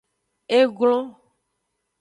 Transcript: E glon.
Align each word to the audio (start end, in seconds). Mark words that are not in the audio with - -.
E 0.57 0.59
glon. 0.77 1.05